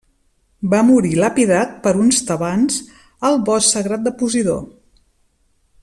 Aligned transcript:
Va 0.69 0.77
morir 0.85 1.11
lapidat 1.23 1.75
per 1.83 1.93
uns 2.05 2.21
tebans 2.31 2.79
al 3.31 3.39
bosc 3.51 3.77
sagrat 3.77 4.09
de 4.09 4.15
Posidó. 4.23 4.57